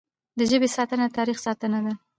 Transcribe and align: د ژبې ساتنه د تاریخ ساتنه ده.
د 0.37 0.39
ژبې 0.51 0.69
ساتنه 0.75 1.05
د 1.09 1.15
تاریخ 1.17 1.37
ساتنه 1.45 1.79
ده. 1.85 1.93